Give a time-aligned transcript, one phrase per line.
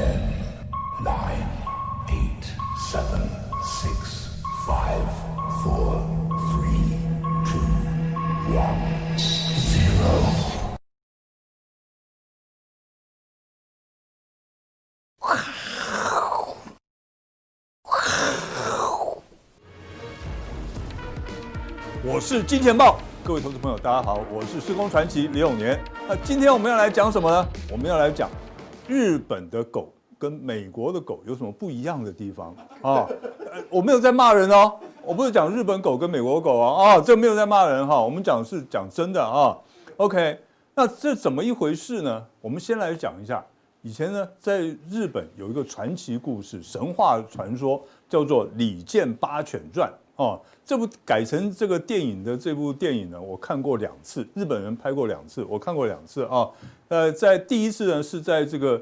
[0.00, 0.16] Ten,
[1.04, 1.46] nine,
[2.08, 2.44] eight,
[2.90, 3.20] seven,
[3.62, 5.04] six, five,
[5.62, 6.00] four,
[6.48, 6.96] three,
[7.44, 7.60] two,
[8.56, 8.80] one,
[9.58, 10.08] zero.
[22.02, 25.78] 我是金钱豹，各位投资朋友，大家好，我是施工传奇李永年。
[26.08, 27.46] 那今天我们要来讲什么呢？
[27.70, 28.30] 我们要来讲
[28.90, 33.06] 日本的狗跟美国的狗有什么不一样的地方啊？
[33.70, 39.56] 我没有在骂人哦，我不是讲日本狗跟美国狗啊啊，这没有在骂人哈，我们讲是讲真的啊。
[39.96, 40.36] OK，
[40.74, 42.26] 那这怎么一回事呢？
[42.40, 43.44] 我们先来讲一下，
[43.82, 49.88] 以前呢，在日本有一个传奇故事、神话传说，叫做《李健八犬传》。
[50.20, 56.46] 哦，这部改成这个电影的这部电影呢，我看过两次，日本人拍过两次，我看过两次啊。
[56.88, 58.78] 呃，在第一次呢是在这个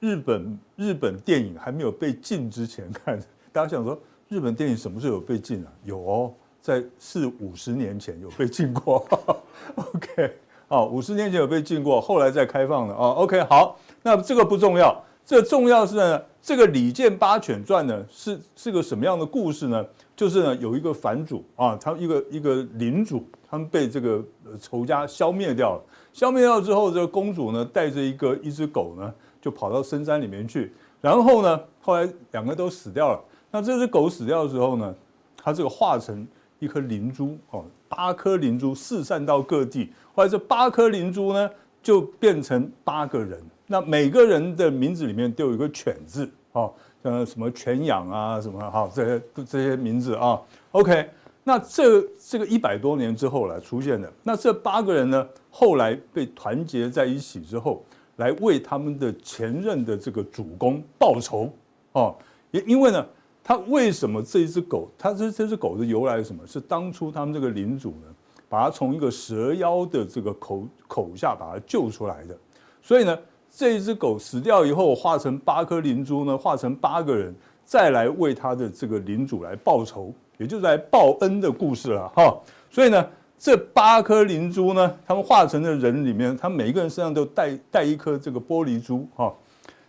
[0.00, 3.16] 日本日本电影还没有被禁之前看。
[3.52, 3.96] 大家想说，
[4.28, 5.70] 日本电影什么时候有被禁啊？
[5.84, 9.06] 有哦，在四五十年前有被禁过。
[9.76, 10.32] OK，
[10.66, 13.10] 啊，五十年前有被禁过，后来再开放的啊。
[13.10, 19.86] OK，好，那这个不重要，这重要是呢，这个《李健八犬传》呢是是个什么样的故事呢？
[20.20, 24.22] 就是呢，有一个藩主啊，他一个一个领主，他们被这个
[24.60, 25.82] 仇家消灭掉了。
[26.12, 29.10] 消灭掉之后，这个公主呢，带着一个一只狗呢，
[29.40, 30.74] 就跑到深山里面去。
[31.00, 33.20] 然后呢，后来两个都死掉了。
[33.50, 34.94] 那这只狗死掉的时候呢，
[35.38, 39.90] 它这个化成一颗灵珠哦，八颗灵珠四散到各地。
[40.12, 41.48] 后来这八颗灵珠呢，
[41.82, 43.42] 就变成八个人。
[43.66, 46.70] 那每个人的名字里面都有一个犬字哦。
[47.02, 50.38] 像什么犬养啊，什么哈，这些这些名字啊
[50.72, 51.08] ，OK，
[51.42, 57.82] 那这这个一百多年之后来出现的，那这八个人呢，后来被团结在一起之后，
[58.16, 61.50] 来为他们的前任的这个主公报仇
[61.92, 62.14] 哦。
[62.50, 63.06] 也因为呢，
[63.42, 66.46] 他为什么这一只狗，他这这只狗的由来是什么？
[66.46, 68.14] 是当初他们这个领主呢，
[68.48, 72.36] 把它从一个蛇妖的这个口口下把它救出来的，
[72.82, 73.18] 所以呢。
[73.52, 77.34] 这一只狗死掉以后，化成八颗灵珠呢，化成八个人，
[77.64, 82.34] 再来为他的这个领主来报仇，也就是来报恩的故事了哈。
[82.70, 83.06] 所以呢，
[83.36, 89.34] 这八颗灵珠呢，他们化成的人里面，他每一个人身上都带带一颗这个玻璃珠哈。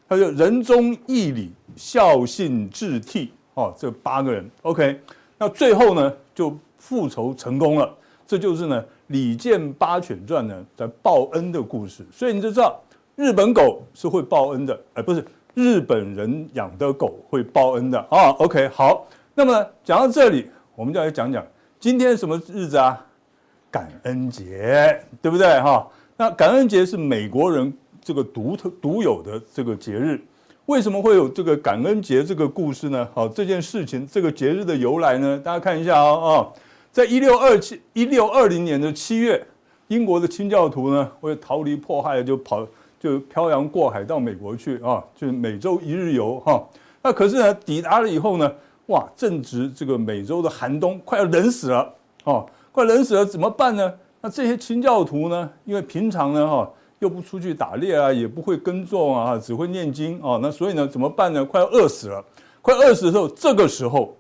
[0.10, 5.00] 他就仁忠义礼孝信智悌哦，这八个人 OK。
[5.38, 7.90] 那最后呢，就复仇成功了。
[8.28, 12.06] 这就是呢《里见八犬传》呢在报恩的故事。
[12.12, 12.82] 所以你就知道。
[13.16, 15.24] 日本狗是会报恩的，而不是
[15.54, 18.30] 日本人养的狗会报恩的啊。
[18.40, 19.06] OK，好，
[19.36, 21.46] 那么讲到这里，我们就来讲讲
[21.80, 23.06] 今天什么日子啊？
[23.70, 25.88] 感恩节，对不对哈？
[26.18, 30.20] 那感恩节是美国人这个独特独有的这个节日，
[30.66, 33.08] 为什么会有这个感恩节这个故事呢？
[33.14, 35.40] 好，这件事情这个节日的由来呢？
[35.44, 36.60] 大家看一下哦，啊，
[36.92, 39.46] 在一六二七一六二零年的七月，
[39.90, 42.68] 英国的清教徒呢，为逃离迫害，就跑。
[43.02, 46.64] 就漂洋过海到美国去啊，就是美洲一日游哈。
[47.02, 48.54] 那可是呢，抵达了以后呢，
[48.86, 51.92] 哇，正值这个美洲的寒冬，快要冷死了
[52.26, 53.92] 哦，快冷死了，怎么办呢？
[54.22, 61.44] 那这些清教徒呢，因为平常呢哈，又不出去打猎啊，也不会耕种啊，只会念经啊，那所以呢，怎么办呢？
[61.44, 62.24] 快要饿死了，
[62.62, 64.16] 快饿死的时候，这个时候，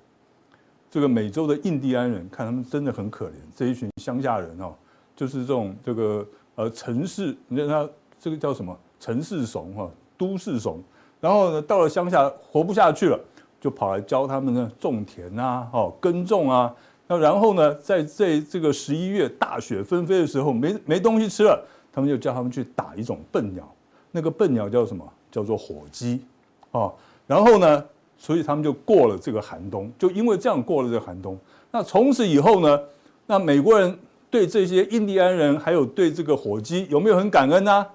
[0.89, 4.73] 这个美洲的印第安人看他们真的很可怜，这一群乡下人哦，
[5.15, 7.87] 就是这种这个呃城市，你看他。
[8.21, 8.77] 这个叫什么？
[8.99, 10.79] 城市怂哈，都市怂。
[11.19, 13.19] 然后呢，到了乡下活不下去了，
[13.59, 16.71] 就跑来教他们呢种田啊，哦，耕种啊。
[17.07, 23.67] 那然后呢，在这这个十一月大雪纷飞的时候，没没东西吃了，他们就叫他们去打一种笨鸟。
[24.11, 25.03] 那个笨鸟叫什么？
[25.31, 26.23] 叫做火鸡。
[26.71, 26.93] 哦，
[27.25, 27.83] 然后呢，
[28.19, 29.91] 所以他们就过了这个寒冬。
[29.97, 31.35] 就因为这样过了这个寒冬，
[31.71, 32.79] 那从此以后呢，
[33.25, 33.97] 那美国人
[34.29, 37.85] 对这些印第安人还有对这个火鸡有没有很感恩呢？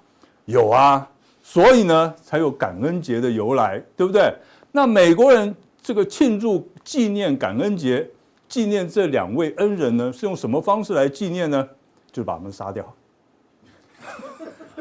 [0.46, 1.06] 有啊，
[1.42, 4.32] 所以呢，才有感恩节的由来，对不对？
[4.72, 8.08] 那美国人这个庆祝纪念感恩节，
[8.48, 11.68] 纪念这两位恩人呢，是用什么方式来纪念呢？
[12.12, 12.94] 就把他们杀掉。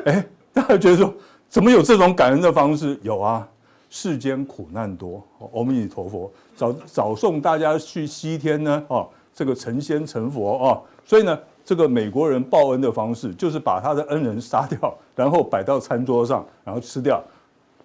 [0.06, 1.14] 哎， 大家觉得说，
[1.50, 2.98] 怎么有这种感恩的方式？
[3.02, 3.48] 有啊，
[3.90, 5.24] 世间苦难多，
[5.54, 11.38] 阿弥陀佛，早早送大家去西天呢，哦，这个成仙成佛哦，所以呢。
[11.66, 17.22] 这个美国人报恩的方式，就是把他的恩人杀掉，然后摆到餐桌上，然后吃掉。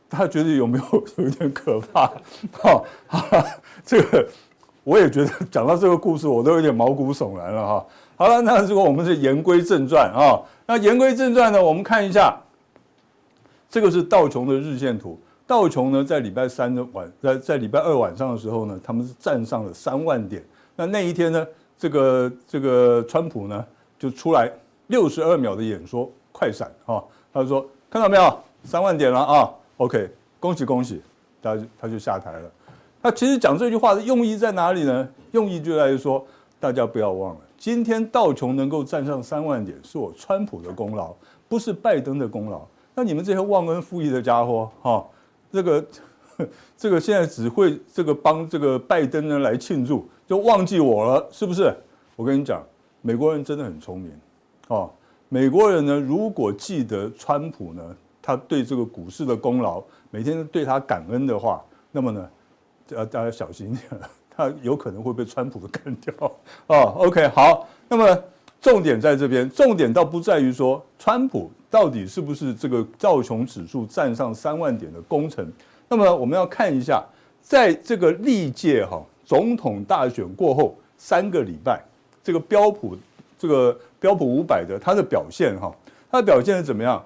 [0.08, 2.12] 他觉得有没有有点可怕？
[2.52, 2.82] 哈，
[3.84, 4.28] 这个
[4.84, 7.86] 我也觉得讲到这个故事，我都有点毛骨悚然了哈。
[8.16, 12.38] 好了，那如果我们是言归正传啊，那言归正传呢，我们看一下，
[13.70, 15.18] 这个是道琼的日线图。
[15.46, 20.44] 道琼呢在礼拜三的晚，在在礼拜二晚上的时候呢，他们是站上了三万点。
[20.76, 21.46] 那那一天呢，
[21.80, 23.64] 这个这个川普呢
[23.98, 24.52] 就出来
[24.88, 31.00] 六十二秒的演说快闪啊，他就说看到没有，三万点了啊，OK，恭喜恭喜，
[31.42, 32.50] 他就他就下台了。
[33.02, 35.08] 他其实讲这句话的用意在哪里呢？
[35.32, 36.22] 用意就在于说，
[36.60, 41.14] 大家不要忘了，今天道琼能够站上三万点，是我川普的功劳，
[41.48, 42.60] 不是拜登的功劳。
[42.94, 45.06] 那你们这些忘恩负义的家伙，哈，
[45.50, 45.84] 这个
[46.76, 51.74] 这个现在只会这个帮这个拜登呢来庆祝，就忘记我了，是不是？
[52.14, 52.64] 我跟你讲，
[53.02, 54.12] 美国人真的很聪明，
[54.68, 54.88] 哦，
[55.28, 57.82] 美国人呢，如果记得川普呢，
[58.22, 61.60] 他对这个股市的功劳，每天对他感恩的话，
[61.90, 62.30] 那么呢？
[62.90, 64.00] 要大家小心一点，
[64.30, 66.14] 他有可能会被川普干掉
[66.68, 66.94] 哦。
[66.98, 68.16] OK，好，那么
[68.60, 75.52] 重点在这边，重点倒不在于说川普到底是不是这个道琼指数站上三万点的功臣。
[75.88, 77.04] 那么我们要看一下，
[77.40, 81.80] 在这个历届哈总统大选过后三个礼拜，
[82.20, 82.96] 这个标普
[83.38, 85.72] 这个标普五百的它的表现哈，
[86.10, 87.00] 它的表现是怎么样？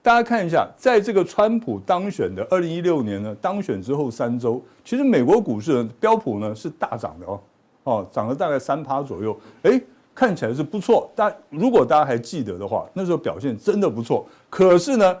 [0.00, 7.40] 大家看一下，在这个川普当选的二零一六年呢，当选之后三周，其实美国股市呢标普呢是大涨的哦，
[7.84, 9.78] 哦，涨了大概三趴左右，哎，
[10.14, 11.10] 看起来是不错。
[11.14, 14.26] 但如果大家还记得的话，那时候表现真的不错。
[14.48, 15.14] 可是呢，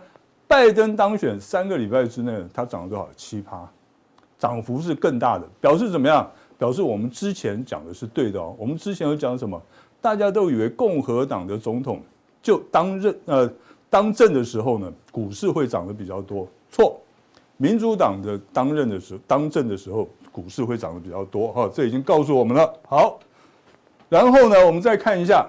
[0.48, 3.06] 拜登当选三个礼拜之内，它涨了多少？
[3.14, 3.68] 七趴，
[4.38, 6.26] 涨幅是更大的，表示怎么样？
[6.58, 8.54] 表示我们之前讲的是对的哦。
[8.58, 9.60] 我们之前有讲什么？
[10.00, 12.00] 大家都以为共和党的总统
[12.42, 13.50] 就当任呃。
[13.88, 16.46] 当政的时候呢，股市会涨得比较多。
[16.72, 17.00] 错，
[17.56, 21.48] 民主党的当任的时候，当政的时候，股市会涨得比较多。
[21.52, 22.70] 哈，这已经告诉我们了。
[22.88, 23.18] 好，
[24.08, 25.48] 然后呢，我们再看一下，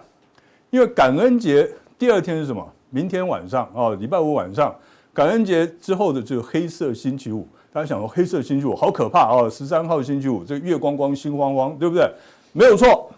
[0.70, 1.68] 因为感恩节
[1.98, 2.66] 第二天是什么？
[2.92, 4.74] 明天晚上啊，礼拜五晚上，
[5.12, 7.46] 感恩节之后的这个黑色星期五。
[7.72, 9.50] 大家想说黑色星期五好可怕啊！
[9.50, 12.12] 十三号星期五，这个月光光心慌慌，对不对？
[12.54, 13.10] 没有错，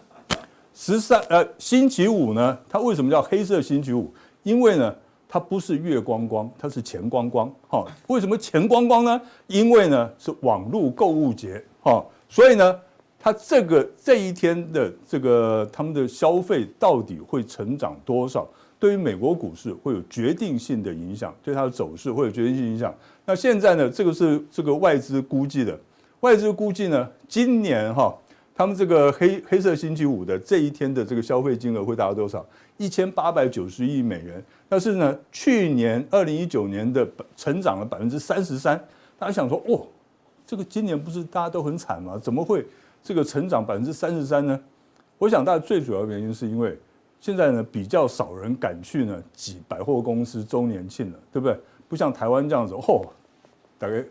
[0.74, 4.12] 十三呃星期五呢，它为什么叫黑色星期五？
[4.42, 4.94] 因为呢。
[5.32, 7.48] 它不是月光光，它是钱光光。
[7.68, 9.20] 哈，为什么钱光光呢？
[9.46, 11.64] 因为呢是网络购物节。
[11.84, 12.80] 哈，所以呢，
[13.16, 18.44] 它这个这一天的这个他们的消费到底会成长多少，
[18.80, 22.92] 对于美国股市会有决定性的影响，对它的走势会有决定性影响。
[23.24, 25.78] 那现在呢，这个是这个外资估计的，
[26.20, 28.12] 外资估计呢，今年哈。
[28.52, 32.44] 他们这个黑黑色星期五的这一天的这个消费金额会达到多少？
[32.76, 34.44] 一千八百九十亿美元。
[34.68, 38.78] 但是呢，去年二零一九年的成长了百分之三十三。
[39.18, 39.86] 大家想说，哦，
[40.46, 42.18] 这个今年不是大家都很惨吗？
[42.22, 42.66] 怎么会
[43.02, 44.60] 这个成长百分之三十三呢？
[45.16, 46.78] 我想，大家最主要原因是因为
[47.20, 51.56] 现在呢比较少人敢去呢挤百货公司周年庆了，对不对？
[51.88, 53.06] 不像台湾这样子，哦，
[53.78, 54.04] 大概。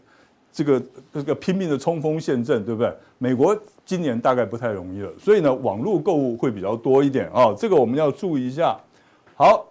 [0.52, 0.84] 这个
[1.14, 2.92] 这个拼命的冲锋陷阵，对不对？
[3.20, 8.76] 美国今年大概不太容易了，所以呢，网络购物会比较多一点啊、哦，这个我们要注意一下。
[9.36, 9.68] 好，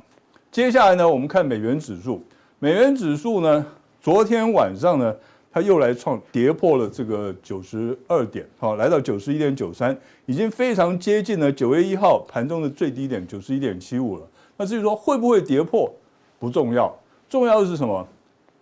[0.52, 2.22] 接下来呢，我们看美元指数。
[2.60, 3.66] 美元指数呢，
[4.00, 5.14] 昨天晚上呢，
[5.58, 14.22] 它又来创跌破了这个九十二点，好，来到九十一点九三，已经非常接近了九月一号盘中的最低点九十一点七五了。
[14.56, 15.92] 那至于说会不会跌破，
[16.38, 16.96] 不重要，
[17.28, 18.06] 重要的是什么？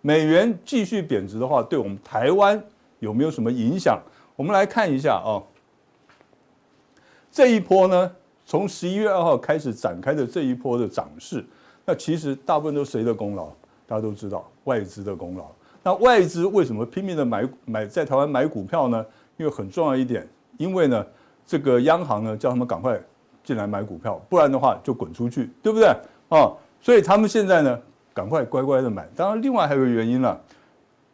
[0.01, 2.59] 美元继续贬值的话，对我们台湾
[2.97, 4.01] 有没有什么影响？
[4.35, 5.37] 我们来看一下啊。
[7.31, 8.11] 这一波呢，
[8.43, 11.45] 从十一月二号开始展开的这一波的涨势，
[11.85, 13.49] 那其实大部分都谁的功劳？
[13.85, 15.45] 大家都知道，外资的功劳。
[15.87, 19.05] 那外资为什么拼命的买买在台湾买股票呢？
[19.37, 20.27] 因为很重要一点，
[20.57, 21.05] 因为呢，
[21.45, 22.99] 这个央行呢叫他们赶快
[23.41, 25.87] 进来买股票，不然的话就滚出去，对不对？
[26.27, 26.51] 啊，
[26.81, 27.79] 所以他们现在呢。
[28.13, 29.07] 赶快乖乖的买。
[29.15, 30.41] 当然，另外还有一个原因了，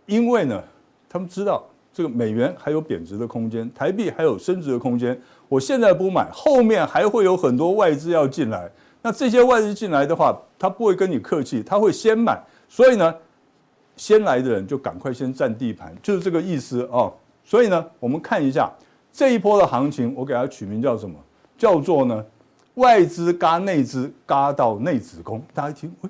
[0.06, 0.64] 因为呢，
[1.10, 1.62] 他们知道
[1.92, 5.22] 这个美元还有贬值的空间，台币还有升值的空间。
[5.50, 8.72] 我现在不买，后面还会有很多外资要进来。
[9.02, 12.42] 那这些外资进来的话，他不会跟你客气，他会先买。
[12.70, 13.14] 所以呢，
[13.96, 17.14] 先来的人就赶快先占地盘，就是这个意思哦。
[17.44, 18.72] 所以呢，我们看一下
[19.12, 21.16] 这一波的行情，我给它取名叫什么？
[21.58, 22.26] 叫做呢，
[22.76, 25.42] 外资嘎内资，嘎到内子宫。
[25.54, 26.10] 大家一听，喂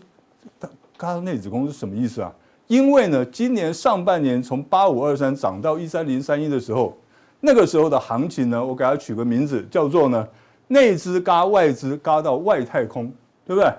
[0.95, 2.33] 嘎到内子宫是什么意思啊？
[2.67, 6.97] 因为呢，今年上半年从八五二三涨到一三零三一的时候，
[7.41, 10.25] 那个时候的行情呢，我给它取个名字叫做呢，
[10.69, 13.11] 内资嘎外资嘎到外太空，
[13.45, 13.69] 对不对？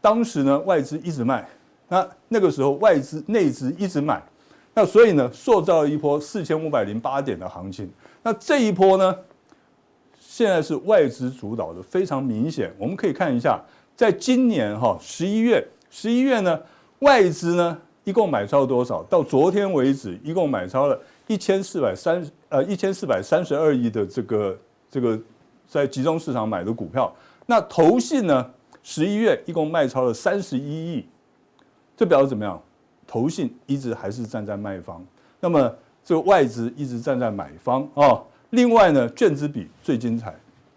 [0.00, 1.46] 当时呢，外资一直卖，
[1.92, 4.22] 那那个时候外资内资一直买，
[4.72, 7.86] 那所以呢，塑造了一波四千五百零八点的行情。
[8.22, 9.14] 那这一波呢，
[10.18, 12.74] 现在是外资主导的，非常明显。
[12.78, 13.62] 我们可以看一下，
[13.94, 15.62] 在今年哈十一月。
[15.90, 16.58] 十一月呢，
[17.00, 19.02] 外资呢一共买超多少？
[19.02, 24.58] 到昨天为止，一共买超了一千四百三呃一千四百三十二亿的这个
[24.90, 25.20] 这个
[25.68, 27.14] 在集中市场买的股票。
[27.44, 28.50] 那投信呢？
[28.84, 31.06] 十一月一共卖超了三十一亿，
[31.96, 32.60] 这表示怎么样？
[33.06, 35.04] 投信一直还是站在卖方，
[35.38, 35.70] 那么
[36.02, 38.18] 这个外资一直站在买方啊。
[38.50, 40.34] 另外呢，券资比最精彩，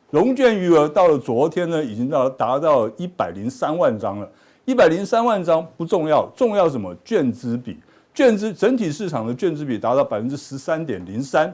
[0.09, 4.29] 融券余额到了昨天呢，已经到达到一百零三万张了。
[4.65, 6.93] 一百零三万张不重要，重要什么？
[7.05, 7.77] 券资比，
[8.13, 11.53] 券资整体市场的券资比达到百分之十三点零三，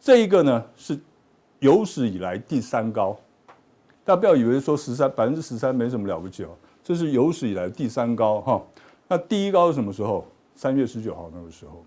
[0.00, 0.98] 这一个呢是
[1.58, 3.14] 有史以来第三高。
[4.04, 6.48] 大家不要以为说十三百分之十三没什么了不起哦，
[6.82, 8.62] 这是有史以来第三高哈。
[9.12, 10.26] 那第一高是什么时候？
[10.54, 11.84] 三月十九号那个时候，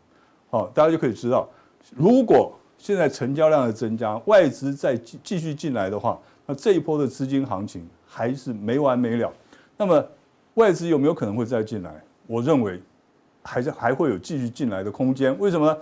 [0.51, 1.49] 好，大家就可以知道，
[1.95, 9.33] 如果现在成交量的增加，外资再继继续进来的话，那这一波的资金行情还是没完没了。
[9.75, 10.05] 那么
[10.53, 11.99] 外资有没有可能会再进来？
[12.27, 12.79] 我认为
[13.41, 15.35] 还是还会有继续进来的空间。
[15.39, 15.75] 为什么？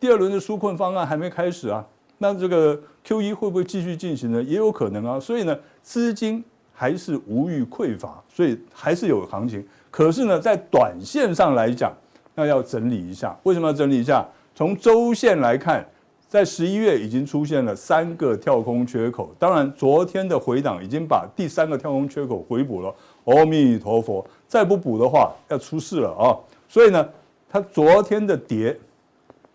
[0.00, 1.84] 第二轮的纾困方案还没开始啊。
[2.16, 4.42] 那这个 QE 会不会继续进行呢？
[4.42, 5.20] 也有可能啊。
[5.20, 6.42] 所以呢，资金
[6.72, 9.66] 还是无欲匮乏，所以还是有行情。
[9.90, 11.92] 可是呢，在短线上来讲，
[12.34, 13.36] 那要整理一下。
[13.42, 14.26] 为什么要整理一下？
[14.54, 15.86] 从周线来看，
[16.28, 19.34] 在十一月已经出现了三个跳空缺口。
[19.38, 22.94] 当然，昨天的回档已经把第三个跳空缺口回补了。
[23.24, 26.36] 阿弥陀佛，再不补的话，要出事了啊！
[26.68, 27.08] 所以呢，
[27.48, 28.78] 它昨天的跌。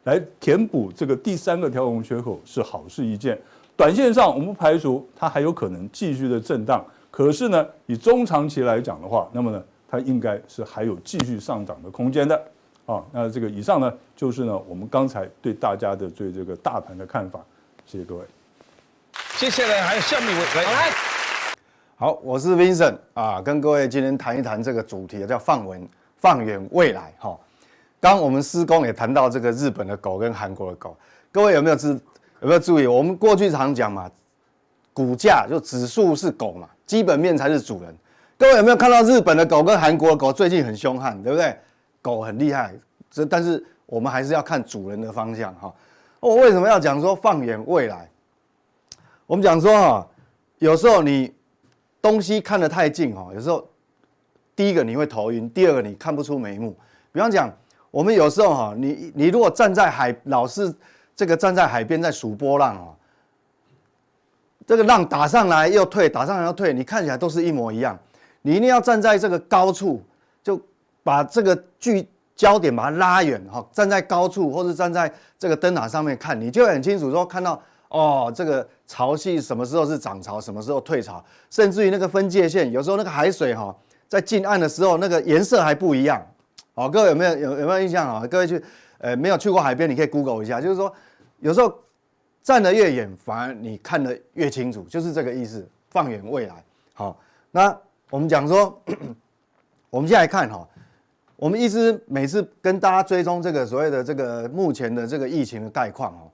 [0.05, 3.39] 来填补这个第三个跳空缺口是好事一件。
[3.77, 9.63] 短线上我们不排除它还有可能继续的震荡，可是呢，以中长期来讲的话，那么呢，
[9.93, 12.35] 它应该是还有继续上涨的空间的。
[12.87, 17.39] 啊，那这个以上呢，就是呢我们刚才对大家的对这个大盘的看法。
[17.85, 18.25] 谢谢各位。
[19.37, 20.89] 接下来还有下面一位来，
[21.95, 27.37] 好，我是 Vincent 啊，跟各位今天谈一谈这个主题，叫放文放远未来哈。
[27.99, 30.97] 刚我们施工也谈到这个日本的狗跟韩国的狗，
[31.31, 31.89] 各位有没有知
[32.41, 32.87] 有没有注意？
[32.87, 34.09] 我们过去常讲嘛，
[34.91, 37.95] 股价就指数是狗嘛，基本面才是主人。
[38.43, 41.57] 各位有没有看到日本的狗跟韩国的狗最近很凶悍，对不对？
[42.01, 42.75] 狗很厉害，
[43.09, 45.73] 这但是我们还是要看主人的方向哈。
[46.19, 48.09] 我为什么要讲说放眼未来？
[49.27, 50.07] 我们讲说哈，
[50.57, 51.33] 有时候你
[52.01, 53.65] 东西看得太近哈，有时候
[54.57, 56.75] 第一个你会头晕，第二个你看不出眉目。
[57.13, 57.49] 比方讲。
[57.91, 60.75] 我们有时候哈，你你如果站在海，老是
[61.15, 62.93] 这个站在海边在数波浪哦，
[64.67, 67.97] 这个浪打上来又退，打上来又退，你看起来都是一模一样。
[68.43, 69.99] 你一定要站在这个高处，
[70.43, 70.61] 就
[71.01, 77.59] 把这个聚焦点把它拉远哈，站在高处或者站在这个灯塔上面看，你就很清楚说看到
[77.89, 83.75] 哦，这个潮汐什么时候是涨潮，什么时候退潮，甚至于那个分界线，有时候那个海水哈
[84.07, 86.21] 在近岸的时候那个颜色还不一样。
[86.75, 88.27] 好，各位有没有有有没有印象啊？
[88.27, 88.61] 各位去，
[88.97, 90.93] 呃，没有去过海边，你可以 Google 一下，就是说，
[91.39, 91.73] 有时候
[92.41, 95.65] 站得越远，反而你看得越清楚，就是这个意思。
[95.91, 96.63] 放眼未来，
[96.95, 97.15] 好，
[97.51, 97.77] 那
[98.13, 98.79] 我们讲说，
[99.89, 100.63] 我们现在看哈，
[101.35, 106.31] 我们一直每次跟大家追踪这个所谓的这个目前的这个疫情的概况哈，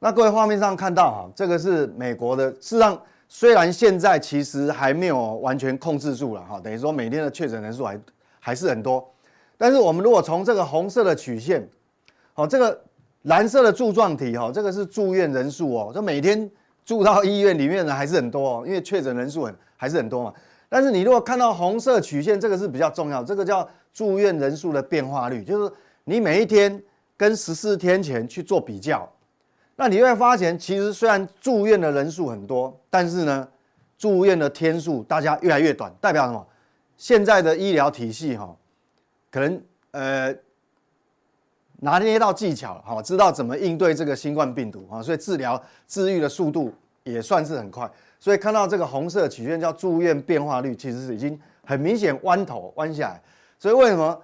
[0.00, 8.00] 那各位画面上看到哈，这个是美国的，事实上虽然现在其实还没有完全控制住了哈，等于说每天的确诊人数还
[8.40, 9.08] 还是很多。
[9.56, 11.64] 但是我们如果从这个红色的曲线，
[12.32, 12.76] 好，这个
[13.22, 16.50] 蓝色的柱状体，哈，这个是住院人数哦，就每天
[16.84, 20.34] 住到医院里面的还是很多哦，因为确诊人数很还是很多嘛。
[20.68, 25.72] 但是你如果看到红色曲线，这个是比较重要，这个叫住院人数的变化率，就是
[26.04, 26.82] 你每一天
[27.16, 29.08] 跟十四天前去做比较，
[29.76, 33.48] 那你会发现，其实虽然住院的人数很多，但是呢，
[33.96, 36.46] 住院的天数大家越来越短，代表什么？
[36.96, 38.56] 现在的医疗体系，哈。
[39.30, 40.34] 可能呃
[41.80, 46.72] 拿捏到技巧，好，知道怎么应对这个新冠病毒啊，所以治疗治愈的速度
[47.04, 47.90] 也算是很快。
[48.26, 53.22] 所以看到这个红色曲线叫住院变化率，其实是已经很明显弯头弯下来。
[53.56, 54.20] 所以为什么，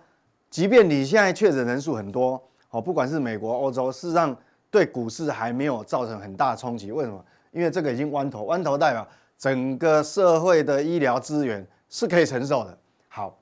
[0.50, 4.36] 即便你现在确诊人数很多，哦，不管是美国、欧洲，事实上
[4.72, 6.90] 对股市还没有造成很大冲击。
[6.90, 7.24] 为什么？
[7.52, 9.06] 因为这个已经弯头，弯头代表
[9.38, 12.76] 整个社会的医疗资源是可以承受的。
[13.06, 13.38] 好。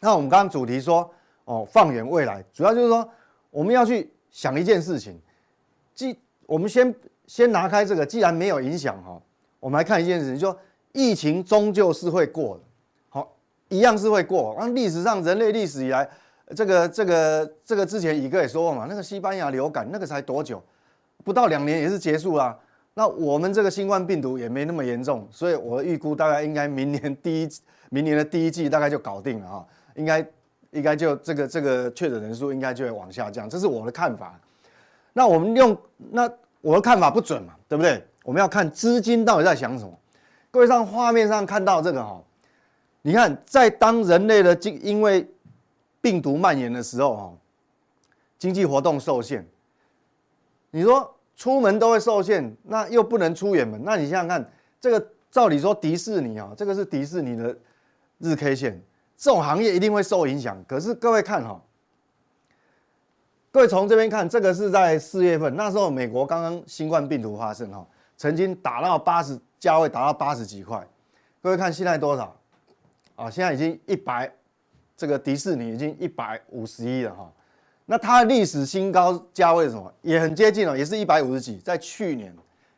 [0.00, 1.08] 那我们刚刚主题说，
[1.44, 3.08] 哦，放眼未来，主要就是说，
[3.48, 5.16] 我们要去想一件事情。
[5.94, 6.92] 既我们先
[7.28, 9.22] 先拿开这个，既然没有影响哈，
[9.64, 10.58] 我们来看一件事情，就说
[10.92, 12.62] 疫情终究是会过的，
[13.08, 13.34] 好，
[13.70, 14.54] 一样是会过。
[14.60, 16.06] 那历史上人类历史以来，
[16.54, 20.62] 这个这个这个之前乙哥也说过嘛，那个西班牙流感那个才多久，
[21.24, 22.54] 不到两年也是结束啦。
[22.92, 27.48] 那我们这个新冠病毒也没那么严重，所以我预估大概应该明年第一
[27.88, 29.64] 明年的第一季大概就搞定了啊。
[29.96, 30.26] 应该
[30.72, 34.38] 应该就这个这个确诊人数应该就会往下降，这是我的看法。
[35.14, 35.74] 那我们用
[36.10, 36.30] 那
[36.60, 38.04] 我的看法不准嘛，对不对？
[38.24, 39.96] 我们要看资金到底在想什么。
[40.50, 42.20] 各位上画面上看到这个哈，
[43.02, 45.28] 你看在当人类的经因为
[46.00, 47.32] 病毒蔓延的时候哈，
[48.38, 49.46] 经济活动受限。
[50.70, 57.56] 你说出门都会受限，那又不能出远门，那你想想看，这个照理说迪士尼啊，这个是迪士尼的
[58.18, 58.82] 日 K 线，
[59.16, 60.56] 这种行业一定会受影响。
[60.66, 61.60] 可是各位看哈，
[63.52, 70.86] 各位从这边看，这个是在四月份，那时候美国刚刚新冠病毒发生哈，曾经达到八十价位达到八十几块。
[71.42, 72.34] 各位看现在多少？
[73.16, 74.32] 啊，现在已经一百，
[74.96, 77.30] 这个迪士尼已经一百五十一了哈。
[77.86, 79.92] 那它的历史新高价位是什么？
[80.02, 82.34] 也很接近哦，也是一百五十几，在去年，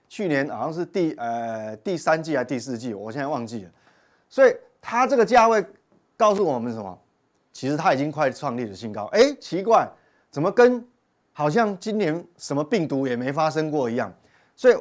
[0.09, 3.71] 去年好像是第呃第三季还是第四季，我现在忘记了。
[4.29, 5.65] 所以它这个价位
[6.17, 6.99] 告诉我们什么？
[7.53, 9.05] 其实它已经快创立了新高。
[9.13, 9.89] 哎，奇怪，
[10.31, 10.85] 怎么跟
[11.33, 14.13] 好像今年什么病毒也没发生过一样？
[14.55, 14.77] 所以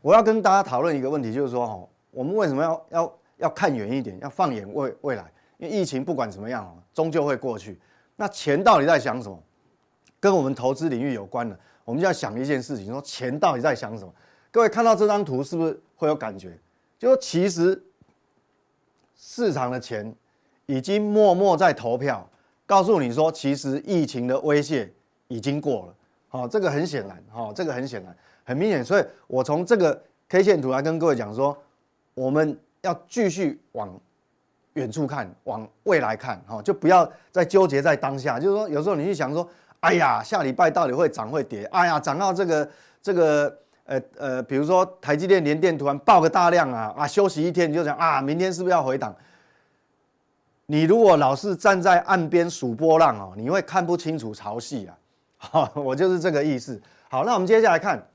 [0.00, 5.24] 我要跟大家讨论一个问题，就是说哈，我们为什么要要要看远一点，要放眼未未来？
[5.58, 7.80] 因为疫情不管怎么样哦，终究会过去。
[8.14, 9.42] 那钱到底在想什么？
[10.18, 14.12] 跟我们投资领域有关的，我们就要想一件事情：说钱到底在想什么？
[14.50, 16.58] 各位看到这张图是不是会有感觉？
[16.98, 17.80] 就说其实
[19.14, 20.14] 市场的钱
[20.64, 22.28] 已经默默在投票，
[22.64, 24.90] 告诉你说，其实疫情的威胁
[25.28, 25.94] 已经过了。
[26.28, 28.82] 好，这个很显然，哈，这个很显然，很明显。
[28.82, 31.54] 所以我从这个 K 线图来跟各位讲说，
[32.14, 33.94] 我们要继续往。
[34.76, 38.38] 远处看，往未来看，哈，就不要再纠结在当下。
[38.38, 39.48] 就是说，有时候你去想说，
[39.80, 41.64] 哎呀，下礼拜到底会涨会跌？
[41.72, 42.68] 哎呀，涨到这个
[43.00, 49.16] 这个，呃呃，比如说台积电、联电突然爆个大量啊啊，休息一天你就想啊，明天是不是要回档？
[50.66, 54.98] 你如果老是站在岸边数波浪哦，你会看不清楚潮汐啊。
[55.38, 56.78] 好，我就是这个意思。
[57.08, 58.06] 好，那我们接下来看，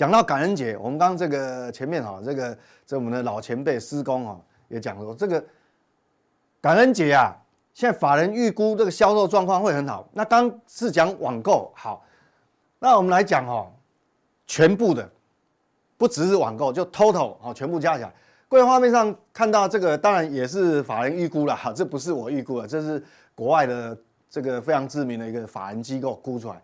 [0.00, 4.40] 讲到感恩节，我们刚刚这个前面哈，这个这我们的老前辈施工啊。
[4.68, 5.44] 也讲说这个
[6.58, 7.36] 感恩节啊，
[7.74, 10.08] 现在法人预估这个销售状况会很好。
[10.14, 12.02] 那刚是讲网购好，
[12.78, 13.70] 那我们来讲哦，
[14.46, 15.06] 全部的
[15.98, 18.10] 不只是网购，就 total 哦，全部加起来。
[18.48, 23.94] 各位画面上看到这个，当然也是法人预估了哈，这不是我预估的，这是国外的
[24.30, 26.62] 这个非常知名的一个法人机构估出来。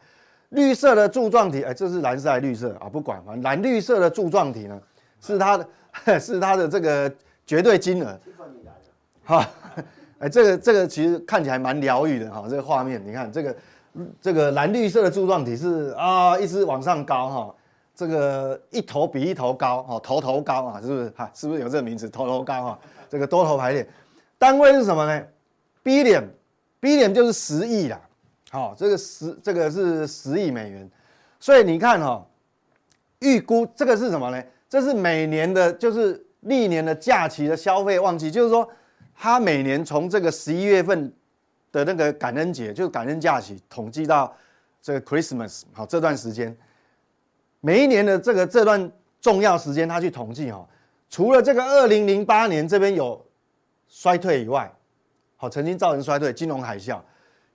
[0.50, 2.88] 绿色的柱状体，哎，这是蓝色还是绿色啊？
[2.88, 4.80] 不管，反正蓝绿色的柱状体呢，
[5.20, 5.68] 是它的，
[6.20, 7.12] 是它的这个。
[7.48, 8.18] 绝对金额，
[9.22, 9.44] 好，
[10.18, 13.56] 哎，这个这个其实看起来蛮疗愈的哈，这个画面，你看这个
[14.20, 17.54] 这个蓝绿色的柱状体是啊，一直往上高哈，
[17.94, 21.30] 这个一头比一头高哈，头头高啊，是不是哈？
[21.32, 22.78] 是不是有这个名字头头高哈？
[23.08, 23.88] 这个多头排列，
[24.38, 25.24] 单位是什么呢
[25.84, 28.00] ？Billion，Billion 就是十亿啦，
[28.50, 30.90] 好，这个十这个是十亿美元，
[31.40, 32.26] 所以你看哈，
[33.20, 34.42] 预估这个是什么呢？
[34.68, 36.22] 这是每年的，就是。
[36.40, 38.68] 历年的假期的消费旺季，就是说，
[39.16, 41.12] 他每年从这个十一月份
[41.72, 44.32] 的那个感恩节，就是感恩假期，统计到
[44.80, 46.56] 这个 Christmas 好这段时间，
[47.60, 48.88] 每一年的这个这段
[49.20, 50.64] 重要时间，他去统计哈，
[51.10, 53.20] 除了这个二零零八年这边有
[53.88, 54.72] 衰退以外，
[55.34, 57.00] 好曾经造成衰退，金融海啸，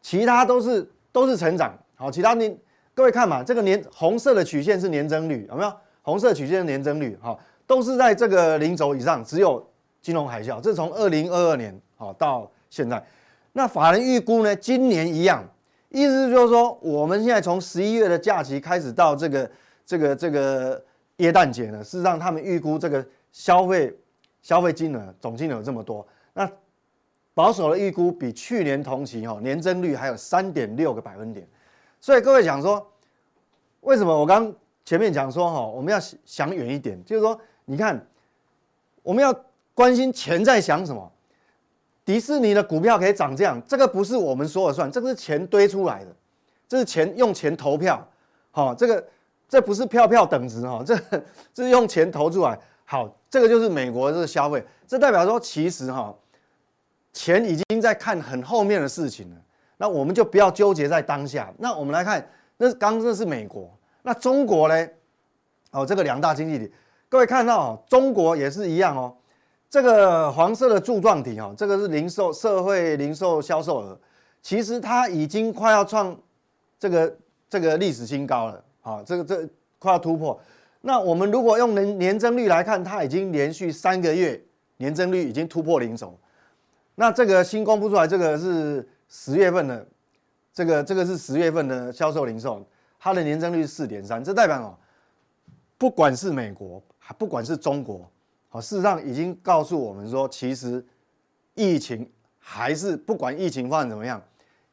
[0.01, 2.57] 其他都是都是成长，好，其他年
[2.93, 5.73] 各位看嘛，这个年红色的曲线是年增率，有没有？
[6.01, 7.37] 红色曲线是年增率，哈。
[7.67, 9.65] 都是在这个零轴以上，只有
[10.01, 13.01] 金融海啸，这是从二零二二年好到现在。
[13.53, 14.53] 那法人预估呢？
[14.53, 15.41] 今年一样，
[15.87, 19.51] 意思就是说，我们现在从十一月的假期开始到这个
[19.85, 20.83] 这个这个
[21.17, 23.95] 耶诞节呢，事实上他们预估这个消费
[24.41, 26.05] 消费金额总金额有这么多。
[26.33, 26.49] 那
[27.33, 31.47] 保守的预估比去年同期哈年增率还有三点六个百分点。
[31.99, 32.85] 所以各位讲说，
[33.81, 37.39] 为什么我刚前面讲说哈，我们要想远一点，就是说。
[37.63, 38.05] 你看，
[39.01, 39.33] 我们要
[39.73, 41.09] 关心钱在想什么？
[42.03, 46.13] 迪士尼的股票可以涨这样，这个不是我们说了算，这个是钱堆出来的，
[46.67, 48.05] 这是钱用钱投票，
[48.49, 49.07] 好，这个
[49.47, 50.97] 这不是票票等值哈，这
[51.53, 56.13] 这是用钱投出来，好，这个就是美国的这个消费，这代表说其实哈，
[57.13, 59.35] 钱已经在看很后面的事情了，
[59.77, 61.53] 那我们就不要纠结在当下。
[61.57, 62.25] 那我们来看，
[62.57, 63.69] 那刚刚是美国，
[64.01, 64.87] 那中国呢？
[65.71, 66.71] 哦，这个两大经济体。
[67.09, 69.15] 各位看到，中国也是一样哦。
[69.69, 73.99] 这个黄色的柱状体哈，这个是零售社会零售销售额，
[74.41, 76.17] 其实它已经快要创
[76.79, 77.17] 这个
[77.49, 79.47] 这个历史新高了啊，这个这
[79.79, 80.39] 快要突破。
[80.81, 84.41] 那我们如果用年年增率来看，它已经连续三个月
[84.77, 86.17] 年增率已经突破零轴。
[86.95, 89.87] 那这个新公布出来，这个是十月份的，
[90.53, 92.63] 这个这个是十月份的销售零售，
[92.99, 94.77] 它的年增率是四点三，这代表哦，
[95.77, 98.07] 不管是美国，还不管是中国，
[98.49, 100.85] 好，事实上已经告诉我们说，其实
[101.55, 104.21] 疫情还是不管疫情发展怎么样，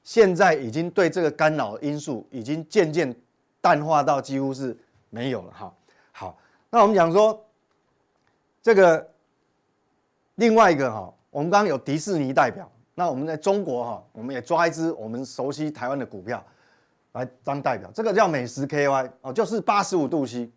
[0.02, 3.14] 现在已经对这个干扰因素已经渐渐
[3.60, 4.76] 淡化到几乎是
[5.08, 5.74] 没有了哈。
[6.12, 7.42] 好，那我们讲说
[8.60, 9.08] 这个
[10.34, 11.14] 另外一个哈。
[11.30, 16.42] 我们刚刚有迪士尼代表，那我们在中国哈，我们也抓一支我们熟悉台湾的股票
[17.12, 20.50] 来当代表，这个叫美食 KY 哦，就是八十五度 C。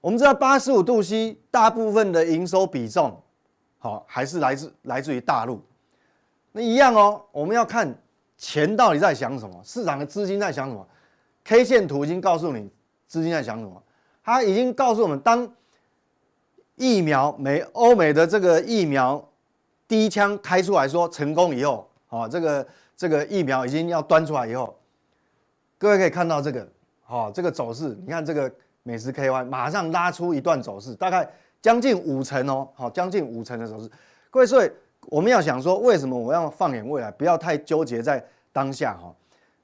[0.00, 3.20] 我们知道八十五度 C 大部分的营收比重，
[3.78, 5.60] 好还是来自来自于大陆。
[6.52, 7.94] 那一样哦，我们要看
[8.36, 10.86] 钱到底在想什么，市场的资金在想什么。
[11.44, 12.70] K 线图已经告诉你
[13.06, 13.82] 资金在想什么，
[14.24, 15.46] 它已经告诉我们，当
[16.76, 19.22] 疫苗美欧美的这个疫苗。
[19.88, 24.78] 第一枪开出来说成功以后，啊，这个这个疫苗已经要端出来以后，
[25.78, 26.68] 各位可以看到这个，
[27.06, 31.26] 哦，这个走势，你看这个美食 KY 马上拉出一段走势，大概
[31.62, 33.90] 将近五成哦，好，将近五成的走势。
[34.30, 34.70] 各位，所以
[35.06, 38.22] 我们要想说，为什么我要放眼未来，不要太纠结在
[38.52, 39.14] 当下哈？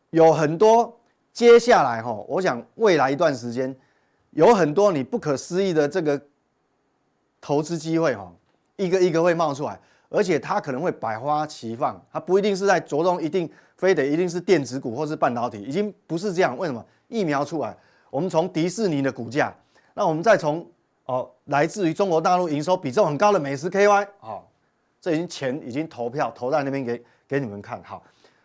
[0.08, 0.98] 有很多
[1.34, 3.76] 接下来哈，我想未来一段时间
[4.30, 6.18] 有很多你不可思议的这个
[7.42, 8.32] 投资机会哈，
[8.76, 9.78] 一个一个会冒出来。
[10.14, 16.56] 而且它可能会百花齐放，它不一定是在着重一定非得一定是电子股或是半导体，已经不是这样。
[16.56, 16.84] 为什么？
[17.08, 17.76] 疫苗出来，
[18.10, 19.52] 我们从迪士尼的股价，
[19.92, 20.64] 那我们再从
[21.06, 24.42] 哦来自于中国大陆营收比重很高的美食 KY，哦，
[25.00, 28.02] 这已经钱已经投票投在那边给给你们看，好，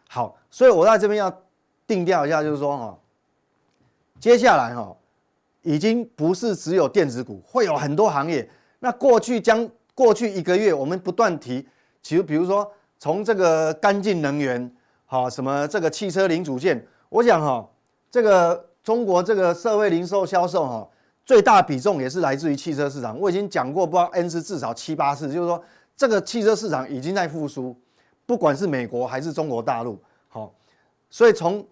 [0.09, 1.31] 好，所以我在这边要
[1.85, 2.99] 定调一下，就是说哈，
[4.19, 4.95] 接下来哈，
[5.61, 9.69] 已经不是只有电子股，会有很多行业，那过去将。
[9.99, 11.67] 过去一个月，我们不断提，
[12.01, 14.73] 其实比如说从这个干净能源，
[15.05, 17.69] 好，什么这个汽车零组件，我想哈，
[18.09, 20.87] 这个中国这个社会零售销售哈，
[21.25, 23.19] 最大比重也是来自于汽车市场。
[23.19, 25.61] 我已经讲过，不知道 N 次至少七八次，就是说
[25.97, 27.75] 这个汽车市场已经在复苏，
[28.25, 30.49] 不管是美国还是中国大陆，好，
[31.09, 31.67] 所以从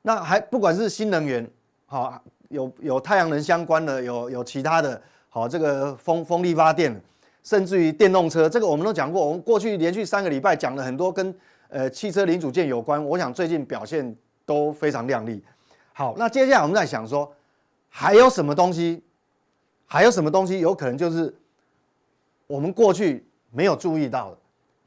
[0.00, 1.46] 那还不管是新能源，
[1.84, 2.18] 好，
[2.48, 6.98] 有有太阳能相关的，有有其他的，好，这个风风力发电。
[7.46, 9.24] 甚至于电动车，这个我们都讲过。
[9.24, 11.32] 我们过去连续三个礼拜讲了很多跟
[11.68, 13.02] 呃汽车零组件有关。
[13.04, 15.40] 我想最近表现都非常亮丽。
[15.92, 17.32] 好，那接下来我们在想说，
[17.88, 19.00] 还有什么东西？
[19.86, 21.32] 还有什么东西有可能就是
[22.48, 24.38] 我们过去没有注意到的？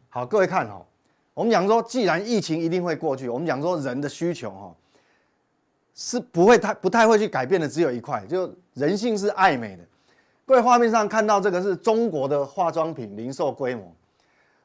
[0.09, 0.85] 好，各位看哈，
[1.33, 4.75] 我们讲说，既然疫情一定会过去，我们讲说人的需求哈
[5.95, 9.83] 是不会太不太会去改变的，只有一块，就人性是爱美的。
[10.49, 13.83] 各位画面上看到这个是中国的化妆品零售规模，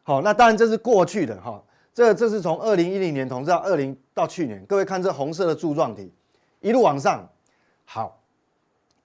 [0.03, 6.11] 好，那当然这是过去的哈，这这是从二零一零年统计到二零到去年，各位看这红色的柱状体
[6.61, 7.29] 一路往上，
[7.85, 8.19] 好，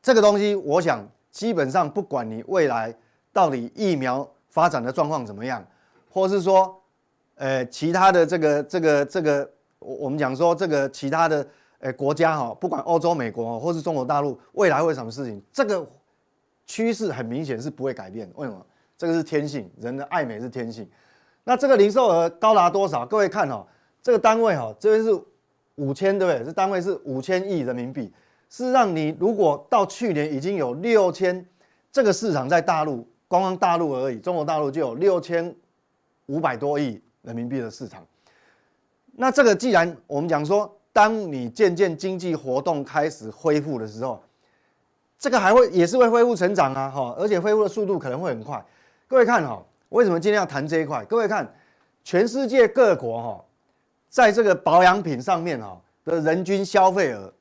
[0.02, 2.96] 这个东西我想基本上不管你未来
[3.34, 5.62] 到底疫苗发展的状况怎么样，
[6.10, 6.82] 或是说，
[7.36, 11.46] 呃，其他的这个这个这个，我我们讲说这个其他的
[11.80, 15.86] 呃国家哈，不管欧洲、美国或是中国大陆，未来会什么事情，这个。
[16.70, 18.64] 趋势很明显是不会改变，为什么？
[18.96, 20.88] 这个是天性，人的爱美是天性。
[21.44, 23.04] 那这个零售额高达多少？
[23.04, 23.66] 各位看哦，
[24.04, 25.20] 这个单位哈，这边是
[25.76, 26.46] 五千，对不对？
[26.46, 28.14] 这单位是五千亿人民币。
[28.50, 31.44] 事实上，你如果到去年已经有六千，
[31.92, 35.56] 这个市场在大陆，光光大陆而已，中国大陆就有六千
[36.28, 38.06] 五百多亿人民币的市场。
[39.14, 44.22] 那这个既然我们讲说，当你渐渐经济活动开始恢复的时候，
[45.20, 48.64] 这个还会也是会恢复成长啊，哈，而且恢复的速度可能会很快。
[49.06, 51.04] 各位看哈，为什么今天要谈这一块？
[51.04, 51.54] 各位看，
[52.06, 53.46] 全世界各国哈，
[54.08, 57.32] 在这个保养品上面哈的人均消费额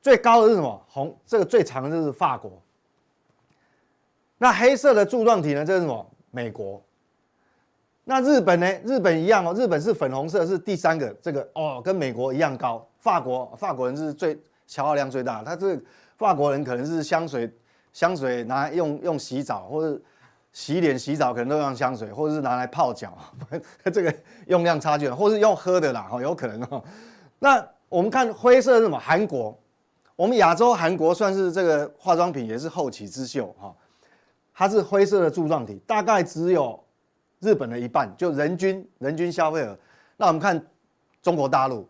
[0.00, 0.80] 最高的是什么？
[0.88, 2.62] 红，这个最长的就是法国。
[4.38, 5.64] 那黑色的柱状体呢？
[5.64, 6.08] 这是什么？
[6.30, 6.80] 美国。
[8.04, 8.72] 那日本呢？
[8.84, 12.86] 日本一样哦，日本是粉红色，是第三个，这个哦，跟美国一样高。
[13.00, 15.82] 法国，法国人是最消耗量最大，它这个。
[16.22, 17.52] 法国人可能是香水，
[17.92, 20.00] 香水拿来用用洗澡，或者
[20.52, 23.18] 洗脸洗澡可能都用香水，或者是拿来泡脚，
[23.92, 24.14] 这个
[24.46, 26.82] 用量差距，或是用喝的啦，哈，有可能哦。
[27.38, 28.98] 那我们看灰色是什么？
[28.98, 29.58] 韩国，
[30.16, 33.74] 我们亚洲韩国算是这个化妆品也是后起之秀哈，
[34.54, 36.82] 它是灰色的柱状体，大概只有
[37.40, 39.78] 日本的一半，就人均人均消费额。
[40.16, 40.64] 那我们看
[41.20, 41.88] 中国大陆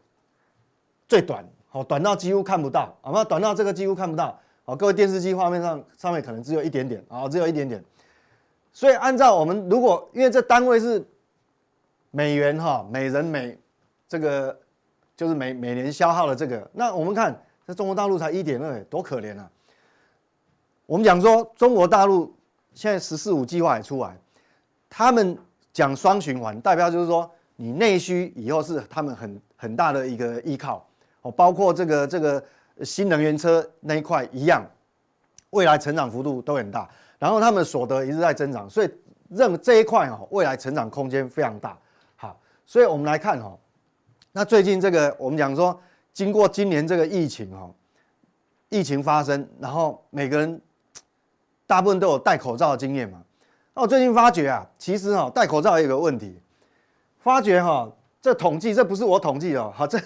[1.06, 1.44] 最短。
[1.72, 3.24] 好，短到几乎看不到，好吗？
[3.24, 4.38] 短到这个几乎看不到。
[4.62, 7.82] 好，各位电视机画面上上面可能只有一点点，啊，只有一点点。
[8.74, 11.02] 所以按照我们如果因为这单位是
[12.10, 13.58] 美元哈，每人每
[14.06, 14.54] 这个
[15.16, 19.50] 就是每每年消耗的这个，那我们看在中国大陆才一点二，多可怜啊！
[20.84, 22.36] 我们讲说中国大陆
[22.74, 24.14] 现在“十四五”计划也出来，
[24.90, 25.38] 他们
[25.72, 30.86] 讲双循环，代表就是说你内需以后是他们很很大的一个依靠
[31.22, 32.44] 哦，包括这个这个
[32.82, 34.64] 新能源车那一块一样，
[35.50, 38.90] 未来成长幅度都很大，然后他们所得一直在增长，所以。
[39.34, 41.74] 认这一块哈，未来成长空间非常大。
[42.16, 43.56] 好，所以我们来看哈，
[44.30, 45.80] 那最近这个我们讲说，
[46.12, 47.70] 经过今年这个疫情哈，
[48.68, 50.60] 疫情发生，然后每个人
[51.66, 53.22] 大部分都有戴口罩的经验嘛。
[53.72, 56.38] 那我最近发觉啊，其实哈戴口罩也有个问题，
[57.20, 59.98] 发觉哈这统计这不是我统计的，好，这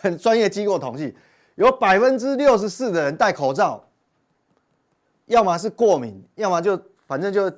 [0.00, 1.14] 很专业机构统计，
[1.56, 3.84] 有百分之六十四的人戴口罩，
[5.26, 7.52] 要么是过敏，要么就反正就。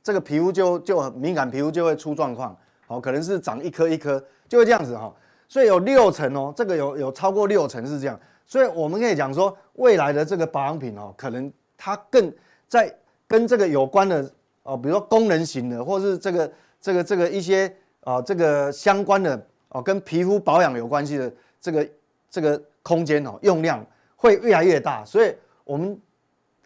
[0.00, 5.12] 这个皮肤就就很敏感，皮肤就会出状况，好，可能是长一颗一颗，就会这样子哈。
[5.48, 12.32] 所以有六成哦，这个有有超过六成是这样，所以我们可以讲说，未来的这个保养品哦，可能它更
[12.68, 12.90] 在
[13.26, 14.30] 跟这个有关的
[14.62, 17.70] 哦，比如说功能型的，或是这个这个这个一些
[18.04, 21.88] 啊这个相关的哦，跟皮肤保养有关系的这个
[22.30, 23.84] 这个空间哦，用量
[24.16, 25.04] 会越来越大。
[25.04, 26.00] 所以我们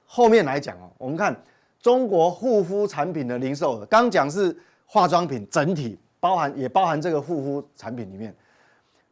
[0.06, 1.36] 后面来讲哦，我们看。
[1.82, 8.32] 中国护肤产品的零售额，刚讲是化妆品整体包含，也包含这个护肤产品里面。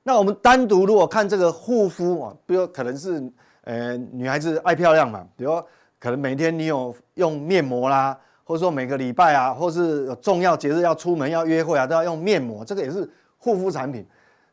[0.05, 3.21] 那我们单独如果看这个护肤啊，比如可能是
[3.63, 5.51] 呃女孩子爱漂亮嘛，比如
[5.99, 14.07] 可能每天你有用面膜啦，或者说每个礼拜啊，或是有重要节日要出门要约会啊，都要用面膜，这个也是护肤产品。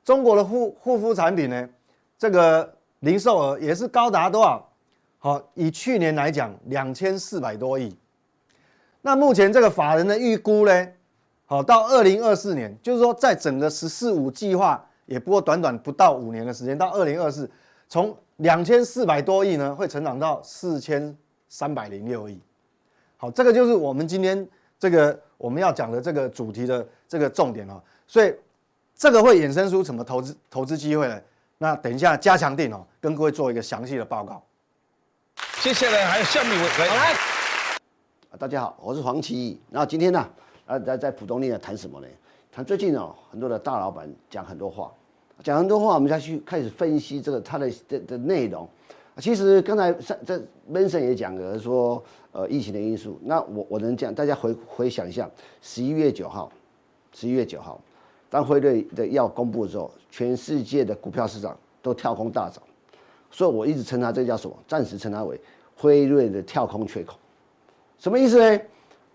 [0.08, 1.70] 中国的护护肤产品呢，
[2.18, 4.66] 这个零售额也是高达多少？
[5.18, 7.94] 好，以去年来讲，两千四百多亿。
[9.02, 10.88] 那目前这个法人的预估呢，
[11.46, 17.52] 好，到二零二四年，就是说在整个“十四五”计划也不过短短不到五年的时间，到二零二四，
[17.90, 21.14] 从两千四百多亿呢，会成长到四千
[21.50, 22.40] 三百零六亿。
[23.18, 24.48] 好，这个就是我们今天
[24.80, 27.84] 这个我们要讲的这个主题的这个重点哦。
[28.08, 28.34] 所以
[28.98, 31.22] 这个会衍生出什么投资投资机会呢？
[31.60, 34.42] 那等一下加强定哦，跟各位做一个详细的报告。
[35.62, 37.16] 接下来还有下面来来。
[38.40, 39.62] 大家好，我是黄奇义。
[39.70, 40.28] 那今天呢，
[40.66, 42.08] 啊，在在浦东店谈什么呢？
[42.52, 44.92] 谈最近哦，很多的大老板讲很多话，
[45.44, 48.68] 讲很多话，我们再去开始分析这个他的的的内容。
[49.18, 50.40] 其实刚才上这
[50.72, 53.20] Vincent 也讲了说，呃，疫情的因素。
[53.24, 55.30] 那我我能讲，大家回回想一下，
[55.62, 56.52] 十一月九号，
[57.14, 57.80] 十一月九号，
[58.30, 62.62] 当辉瑞的药公布的时候，全世界的股票市场都跳空大涨，
[63.32, 64.56] 所以我一直称它这叫什么？
[64.68, 65.40] 暂时称它为
[65.76, 67.16] 辉瑞的跳空缺口。
[68.00, 68.62] 什么意思呢？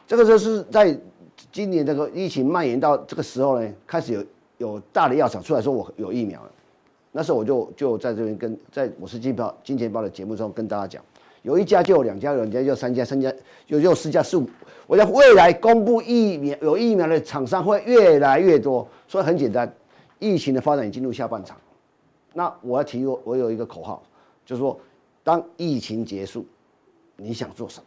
[0.07, 0.99] 这个就是在
[1.51, 4.25] 今年这个疫情蔓延到这个时候呢，开始有
[4.59, 6.51] 有大的药厂出来说我有疫苗了。
[7.13, 11.05] 那时候我就就在这边跟在我是金报金钱报的节目中跟大家讲，
[11.43, 13.33] 有一家就有两家，有两家就有三家，三家
[13.67, 14.49] 有就有四家四五。
[14.87, 19.73] 我讲未来公布疫苗有疫苗的厂商会越来越多，所以很简单，
[20.19, 21.57] 疫情的发展已进入下半场。
[22.35, 24.03] 那我要提我我有一个口号，
[24.45, 24.79] 就是说
[25.23, 26.47] 当疫情结束，
[27.17, 27.87] 你想做什么？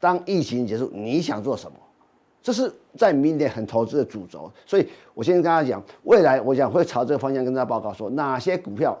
[0.00, 1.76] 当疫情结束，你想做什么？
[2.42, 8.98] 这是在明年很投资的主轴，所以我先跟大家讲，未来我想会朝这个方向跟大家报告说，哪些股票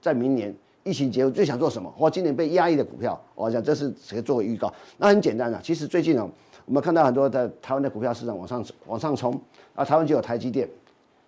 [0.00, 4.72] 在明年疫情结束最想做什么，或今年被压抑的股票，我想这是可以作为预告。
[4.98, 6.28] 那很简单的，其实最近呢，
[6.64, 9.40] 我们看到很多在台湾的股票市场往上往上冲，
[9.74, 10.68] 啊，台湾就有台积电，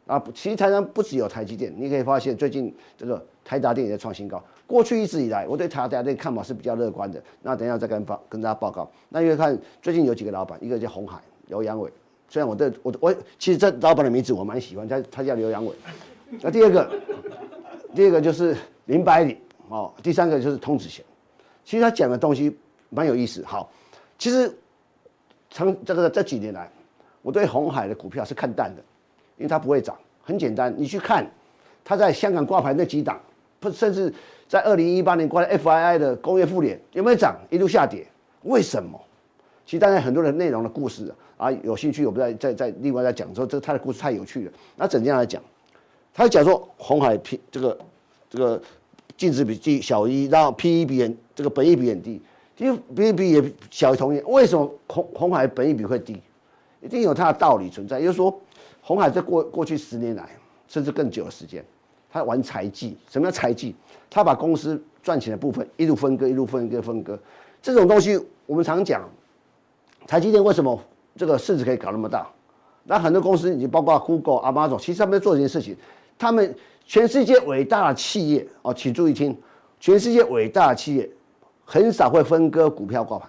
[0.06, 4.42] 啊，其实台湾不只有台积电，你可以发现最近这个台达电也在创新高。
[4.66, 7.22] 过去一直以来，我对台达电看法是比较乐观的。
[7.42, 8.90] 那等一下再跟报跟大家报告。
[9.10, 11.92] 那因为看最近有几个老板，一个叫鸿海刘扬伟，
[12.28, 15.72] 虽然我对我我其实这老板的名字我蛮喜欢，他他叫刘扬伟。
[16.40, 16.90] 那第二个，
[17.94, 19.36] 第二个就是林百里
[19.68, 21.04] 哦，第三个就是童子贤。
[21.64, 22.56] 其实他讲的东西
[22.90, 23.44] 蛮有意思。
[23.44, 23.70] 好，
[24.18, 24.52] 其实
[25.50, 26.70] 从这个这几年来，
[27.22, 28.82] 我对红海的股票是看淡的，
[29.36, 29.96] 因为它不会涨。
[30.22, 31.26] 很简单，你去看
[31.84, 33.20] 他在香港挂牌那几档，
[33.60, 34.12] 不甚至。
[34.46, 37.34] 在二零一八年，关于 FII 的工业富联有没有涨？
[37.50, 38.06] 一路下跌，
[38.42, 39.00] 为什么？
[39.64, 44.52] 其实当然很多的内容的故事啊，有兴趣我不再再再另外再讲说，这个他的故事太有趣了。
[44.76, 45.42] 那怎样来讲？
[46.12, 47.76] 他讲说红海平这个
[48.28, 48.62] 这个
[49.16, 52.20] 净值比低小于一，然后 PE 比很这个本益比很低，
[52.56, 56.20] 因为本益比也小于同业，为什么红红海本益比会低？
[56.80, 58.40] 一定有它的道理存在，也就是说
[58.82, 60.28] 红海在过过去十年来，
[60.68, 61.64] 甚至更久的时间。
[62.10, 63.74] 他玩财技，什么叫财技？
[64.08, 67.18] 他把公司赚钱的部分一路分割，一路分割，分割。
[67.60, 69.02] 这种东西我们常讲，
[70.06, 70.78] 台积电为什么
[71.16, 72.24] 这个市值可以搞那么大？
[72.84, 75.76] 那很多公司，你包括 Google、Amazon，其实他们在做一件事情。
[76.16, 76.54] 他们
[76.86, 79.36] 全世界伟大的企业哦，请注意听，
[79.80, 81.08] 全世界伟大的企业
[81.64, 83.28] 很少会分割股票挂牌，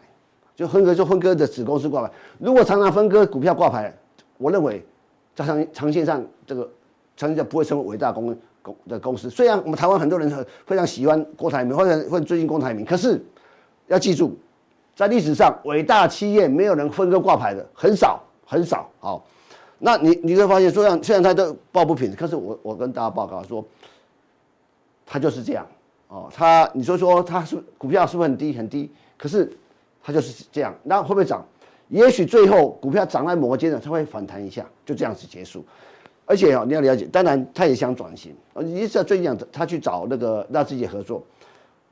[0.56, 2.12] 就分割就分割的子公司挂牌。
[2.38, 3.96] 如果常常分割股票挂牌，
[4.38, 4.86] 我认为
[5.34, 6.70] 在长长线上这个
[7.16, 9.30] 长线不会成为伟大公公的公司。
[9.30, 13.24] 虽然我们台湾很多人很非常喜欢郭台铭，或者或最近郭台铭，可是
[13.88, 14.38] 要记住，
[14.96, 19.26] 在历史上伟大企业没有人分割挂牌的很少很少，好。
[19.80, 23.64] 那你你会发现，虽然虽然他都抱不平，可是我我跟大家报告说，
[25.06, 25.68] 他就是这样
[26.08, 26.30] 哦。
[26.34, 28.90] 他你说说他是股票是不是很低很低？
[29.18, 29.52] 可是
[30.04, 30.74] 他就是这样。
[30.84, 31.46] 那会不会涨？
[31.90, 35.64] 也许最后股票涨在某个阶段，它会反弹一下，就这样子结束。
[36.26, 38.36] 而且哦，你要了解，当然他也想转型。
[38.56, 41.24] 你知道最近讲他去找那个纳智捷合作。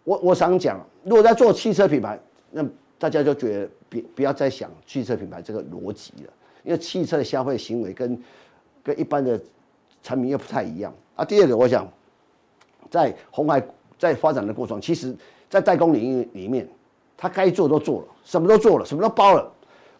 [0.03, 2.19] 我我想讲，如果在做汽车品牌，
[2.49, 2.65] 那
[2.97, 6.33] 大家就觉得别不要再想汽车品牌这个逻辑了。
[6.63, 8.21] 因为汽车的消费行为跟
[8.83, 9.39] 跟一般的
[10.01, 11.23] 产品又不太一样啊。
[11.23, 11.87] 第二个，我想
[12.89, 13.61] 在红海
[13.97, 15.15] 在发展的过程，其实，
[15.49, 16.67] 在代工领域里面，
[17.15, 19.51] 他该做都做了，什么都做了，什么都包了。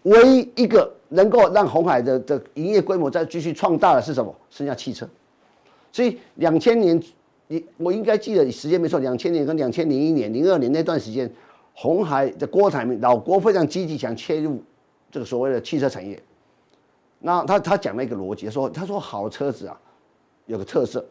[0.04, 4.36] 唯一一个能够让红海的的营业规模再继续创大的是什么？
[4.50, 5.08] 剩下汽车。
[5.92, 7.02] 所以两千年，
[7.48, 11.32] 你我应该记得时间没错，两千年跟两千零一年、零二年那段时间，
[11.74, 14.62] 红海的郭台铭老郭非常积极想切入
[15.10, 16.22] 这个所谓的汽车产业。
[17.26, 19.80] 那他他讲了一个逻辑，说他说好车子啊，
[20.46, 21.04] 有个特色，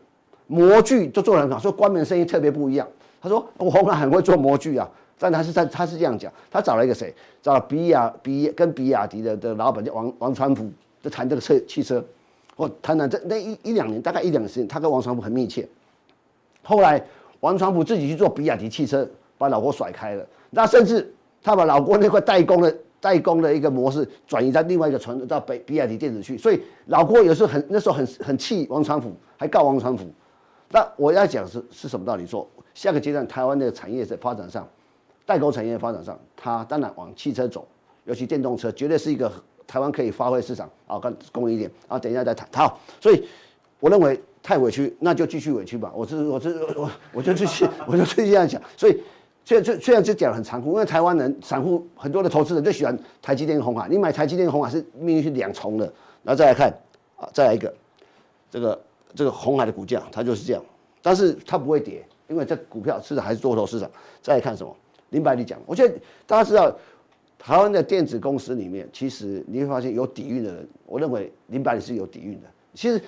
[0.46, 2.86] 模具都做得很好，说关门声音特别不一样。
[3.18, 4.86] 他说我鸿海很会做模具啊，
[5.18, 7.14] 但他是在他是这样讲，他找了一个谁？
[7.40, 10.70] 找了比亚比跟比亚迪的的老板叫王王传福，
[11.02, 12.04] 就谈这个车汽车，
[12.56, 15.66] 我谈谈这那一一两年，大概一两年时间，他跟王传福很密切。
[16.62, 17.02] 后来
[17.40, 20.26] 王传福自己去做比亚迪汽车，把老郭甩开了。
[20.50, 21.10] 那甚至
[21.42, 22.76] 他把老郭那块代工的。
[23.02, 30.06] 代工的一个模式转移到另外一个传到北比亚迪电子去，所以老郭有时候很那时候很很气王传福，还告王传福。
[30.70, 32.24] 那我要讲是是什么道理？
[32.24, 34.64] 说下个阶段台湾的产业在发展上，
[35.26, 37.66] 代工产业的发展上，它当然往汽车走，
[38.04, 39.30] 尤其电动车绝对是一个
[39.66, 41.98] 台湾可以发挥市场啊，更供应一点啊。
[41.98, 42.48] 等一下再谈。
[42.52, 43.26] 好，所以
[43.80, 45.92] 我认为太委屈，那就继续委屈吧。
[45.92, 49.02] 我是我是我我就继续我就继续这样讲，所以。
[49.44, 55.84] 虽然虽然这讲很残酷，因为台湾人散户很多的投资人就喜欢台积电跟鸿海，你买台积电跟鸿海是命运是两重的。
[56.22, 56.72] 然后再来看
[57.16, 57.74] 啊，再来一个，
[58.50, 58.80] 这个
[59.16, 60.62] 这个鸿海的股价它就是这样，
[61.02, 63.90] 但是它不会跌，因为这股票市场还是多头市场。
[64.20, 64.74] 再来看什么？
[65.10, 66.72] 林百里讲，我觉得大家知道，
[67.36, 72.46] 台湾的电子公司里面，其实你会发现有底蕴的人，我认为林百里是有底蕴的。
[72.74, 73.02] 其实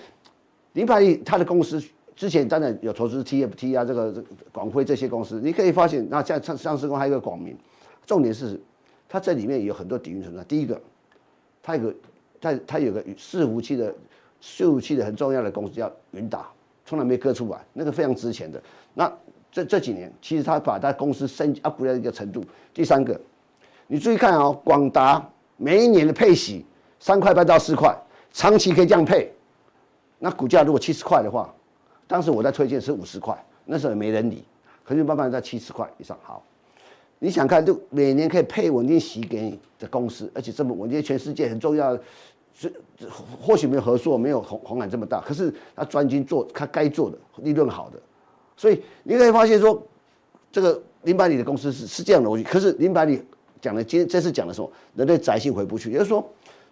[0.72, 1.80] 林百里他的公司。
[2.16, 7.56] 之前当然有投资 TFT 啊，这个广辉这些公司，你可以发现，那像上上市公还有一个广明，
[8.06, 8.60] 重点是
[9.08, 10.44] 它这里面有很多底蕴存在。
[10.44, 10.80] 第一个，
[11.60, 11.94] 它有个
[12.40, 13.92] 它它有个伺服器的
[14.40, 16.48] 伺服器的很重要的公司叫云达，
[16.86, 18.62] 从来没割出来，那个非常值钱的。
[18.94, 19.12] 那
[19.50, 22.44] 这这几年，其实它把它公司升 up 到一个程度。
[22.72, 23.20] 第三个，
[23.88, 26.64] 你注意看哦，广达每一年的配息
[27.00, 27.92] 三块半到四块，
[28.32, 29.32] 长期可以这样配，
[30.20, 31.52] 那股价如果七十块的话。
[32.06, 34.44] 当时我在推荐是五十块，那时候也没人理，
[34.84, 36.18] 可是慢慢在七十块以上。
[36.22, 36.42] 好，
[37.18, 41.98] 你想看，就每年可以配稳定息给你的公司，而且这么稳定，全世界很重要。
[42.56, 42.72] 是
[43.42, 47.98] 或许没有合作，没有红红海这么大，可是他专精做他该做的，利润好的。
[48.56, 49.82] 所以你可以发现说，
[50.52, 52.44] 这个林百里的公司是是这样的逻辑。
[52.44, 53.20] 可是林百里
[53.60, 54.70] 讲的今这次讲的什么？
[54.94, 56.24] 人类宅性回不去，也就是说，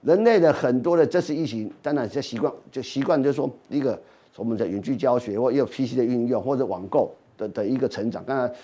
[0.03, 4.01] 人类的很多的这次疫情，当然这习惯就习惯就是说一个。
[4.37, 8.25] 我们的远距教学，或也有 PC 的运用，或者网购的的一个成长。
[8.25, 8.55] 刚才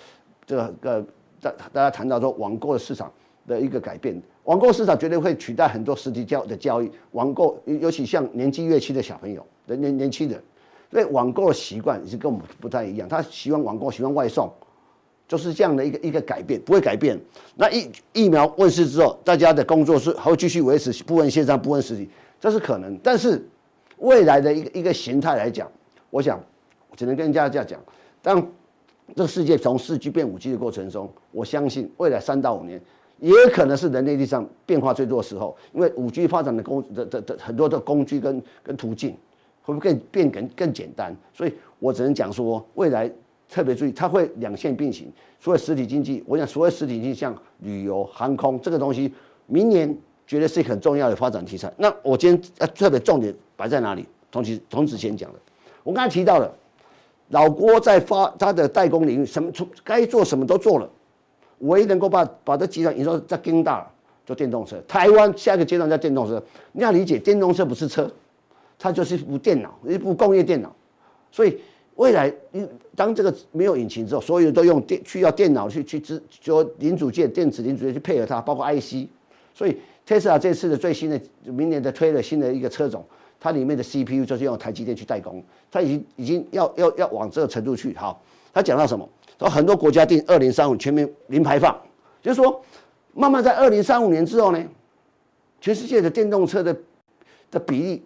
[0.45, 1.05] 这个
[1.39, 3.11] 大大家谈到说网购的市场
[3.45, 6.91] 的一个改变，网购市场绝对会取代很多实体教的教育。
[7.11, 10.41] 网购尤其像年纪越轻的小朋友的年年轻人，
[10.91, 13.07] 所以网购的习惯是跟我们不太一样。
[13.07, 14.51] 他喜欢网购，喜欢外送，
[15.27, 17.15] 就是这样的一个一个改变，不会改变。
[17.55, 23.47] 那疫疫苗问世之后，大家的工作是还会继续维持部分线上、部分实体，这是可能，但是。
[23.99, 25.69] 未来的一个一个形态来讲，
[26.09, 26.41] 我想
[26.95, 27.79] 只能跟大家这样讲，
[28.21, 28.45] 当
[29.15, 32.81] 这个世界从四 G 变五 G 的过程中，我相信未来三到五年
[33.19, 39.11] 也可能是人类历史上变化最多的时候，因为五 G 发展的工的的的很多的工具跟跟途径
[39.61, 41.15] 会不会更变更更简单？
[41.33, 43.11] 所以我只能讲说，未来
[43.49, 45.11] 特别注意，它会两线并行。
[45.39, 49.13] 所谓实体经济，我想所谓实体经济像旅游、航空这个东西，
[49.45, 49.97] 明年。
[50.29, 51.73] 绝对是一个很重要的发展题材。
[51.75, 54.05] 那我今天要特别重点摆在哪里？
[54.31, 55.39] 同时同时先讲的，
[55.83, 56.49] 我刚才提到了，
[57.27, 60.89] 老郭在发他的代工领域，什么从该做什么都做了，
[61.59, 63.85] 唯一能够把把这集团营收再更大，
[64.25, 64.81] 做电动车。
[64.87, 66.41] 台湾下一个阶段叫电动车，
[66.71, 68.09] 你要理解，电动车不是车，
[68.77, 70.73] 它就是一部电脑，一部工业电脑。
[71.29, 71.59] 所以
[71.95, 72.33] 未来，
[72.95, 79.05] 当这个没有引擎之后，所有都用电，需要电脑去去支，就零组件、电子零组件去配合它，包括 IC。
[79.53, 83.03] 所以特斯拉这次的最新的，明年的推了新的一个车种，
[83.39, 87.95] 它里面的 CPU 就是用台积电去代工，它已经已经要要要往这个程度去。
[87.95, 88.21] 好，
[88.53, 89.07] 他讲到什么？
[89.37, 91.73] 说很多国家定二零三五全面零排放，
[92.21, 92.61] 就是说，
[93.13, 94.61] 慢慢在二零三五年之后呢，
[95.61, 96.75] 全世界的电动车的
[97.49, 98.03] 的比例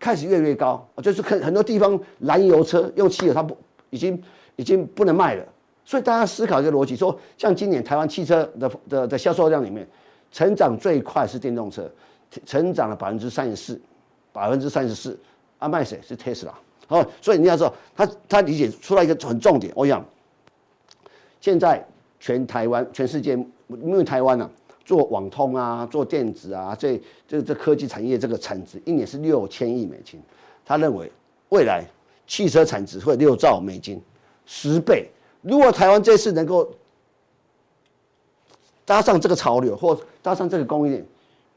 [0.00, 3.56] 开始越来越高，就是很很多地方燃油车用汽油它不
[3.90, 4.20] 已经
[4.56, 5.44] 已经不能卖了，
[5.84, 9.86] 所以大家思考一个逻辑，说像今年台湾汽车的的的销售量里面，
[10.32, 11.88] 成长最快是电动车，
[12.44, 13.80] 成长了百分之三十四，
[14.32, 15.18] 百分之三十四，
[15.58, 16.54] 啊卖谁是特斯拉，
[16.88, 20.04] 哦，所以你要知道，他他理解出来一个很重点，我想。
[21.40, 21.84] 现在
[22.20, 23.32] 全台湾、全世界，
[23.66, 24.50] 因为台湾呢、啊、
[24.84, 30.22] 做网通啊、做电子啊，这这这科技产业这个产值一年是六千亿美金。
[30.64, 31.10] 他认为
[31.48, 31.84] 未来
[32.28, 34.00] 汽车产值会六兆美金，
[34.46, 35.10] 十倍。
[35.40, 36.72] 如果台湾这次能够
[38.84, 41.06] 搭上这个潮流，或搭上这个供应链，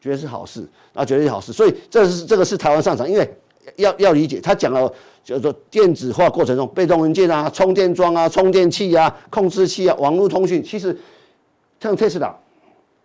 [0.06, 1.52] 绝对是好事，那绝对是好事。
[1.52, 3.28] 所以这是这个是台湾上场，因为
[3.78, 4.94] 要要理解他讲了。
[5.24, 10.96] 就是说，电子化过程中，被动元件啊、充电桩啊、充电器啊、控制器啊、网络通讯，其实
[11.80, 12.32] 像特斯拉，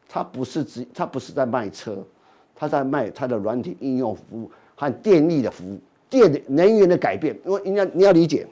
[0.07, 1.97] 它不是只，它不是在卖车，
[2.55, 5.81] 它在卖它的软体应用服务和电力的服务，
[6.11, 7.35] 电能源的改变。
[7.47, 8.47] 因为你要你要理解，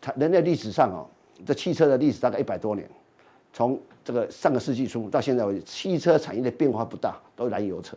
[0.00, 1.04] 它人类历史上啊，
[1.44, 2.88] 这汽车的历史大概一百多年，
[3.56, 7.96] 从这个上个世纪初到现在为止，汽车产业的变化不大，都燃油车。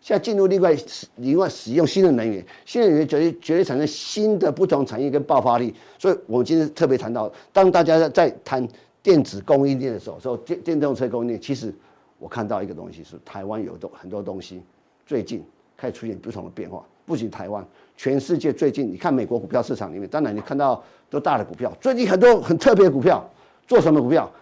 [0.00, 0.74] 现在进入另外
[1.16, 5.74] 另外使用新的能源，新能源绝对绝对产生新的不同产业跟爆发力。
[5.98, 8.66] 所以，我们今天特别谈到，当大家在谈
[9.02, 11.70] 电子供应链的时候，说电电动车供应链，其实
[12.18, 14.62] 我看到一个东西是台湾有东很多东西
[15.04, 15.44] 最近
[15.76, 16.82] 开始出现不同的变化。
[17.04, 17.62] 不仅台湾，
[17.94, 23.22] 全世界最近你看美国股票市场里面，当然你看到都大的股票，最近很多很特别的股票，
[23.66, 24.32] 做什么股票？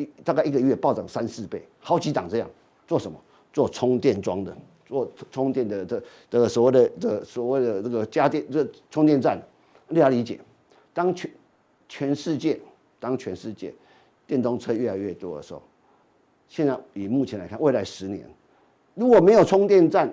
[0.00, 2.48] 一大概一个月暴涨三四倍，好几档这样，
[2.86, 3.20] 做什么？
[3.52, 9.40] 做充电桩的，做充电的这这个所谓的这所谓的这个家电这充电站，
[9.88, 10.38] 你要理解，
[10.94, 11.30] 当全
[11.88, 12.60] 全世界
[13.00, 13.74] 当全世界
[14.26, 15.60] 电动车越来越多的时候，
[16.48, 18.24] 现在以目前来看，未来十年
[18.94, 20.12] 如果没有充电站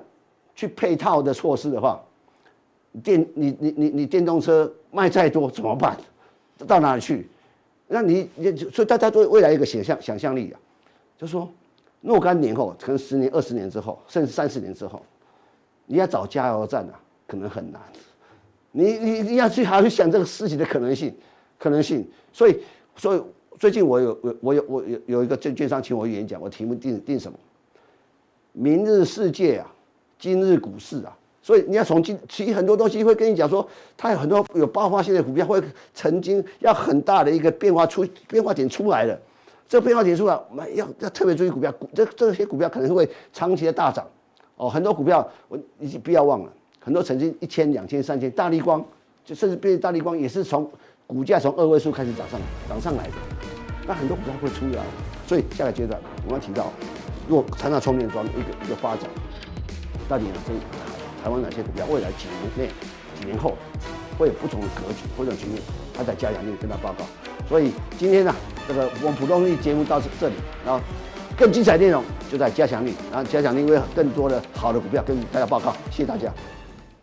[0.56, 2.04] 去配套的措施的话，
[3.04, 5.96] 电你你你你电动车卖再多怎么办？
[6.66, 7.30] 到哪里去？
[7.88, 10.60] 那你你所以大家对未来一个想象想象力啊，
[11.18, 11.50] 就说。
[12.00, 15.02] 若干年后，可能十年、二十年之后，甚至三十年之后，
[15.88, 16.94] 你要找加油站啊，
[17.26, 17.82] 可能很难。
[18.72, 21.14] 你你你要去还要去想这个事情的可能性，
[21.58, 22.08] 可能性。
[22.32, 22.62] 所以
[22.96, 23.22] 所以
[23.58, 27.38] 最近我有我我有我有有一个证券商请我演讲，我题目定定什么？
[28.54, 29.74] 明日世界啊，
[30.20, 31.17] 今日股市啊。
[31.48, 39.18] 所以你要从今其实很多东西会跟你讲说，它有很多有爆发性的股票会曾经要很大的一个变化出变化点出来了。
[39.66, 44.06] 这个变化点出来，我们，要要特别注意股票，股这这些股票可能会长期的大涨，
[44.58, 48.84] 哦，很多股票我你不要忘了，很多曾经一千、两千、三千，大立光
[49.24, 50.70] 就甚至变大立光也是从
[51.06, 52.38] 股价从二位数开始涨上
[52.68, 53.14] 涨上来的，
[53.88, 54.84] 那很多股票会出来，
[55.26, 56.74] 所以下个阶段我们要提到，
[57.30, 59.10] 如果谈到充电桩一个一个发展，
[60.10, 60.34] 到底呢？
[60.46, 60.54] 这
[61.28, 62.74] 台湾哪些股票未来几年内、
[63.20, 63.58] 几年后
[64.18, 65.62] 会有不同的格局或者局面，
[65.94, 67.04] 他在加强力跟他报告。
[67.50, 68.34] 所以今天呢、
[68.66, 70.80] 这个我们普通力节目到这里，然后
[71.38, 72.02] 更精彩内容
[72.32, 76.32] 就在加强力，然后加强力会有更多的好的股票跟大家报告，谢谢大家。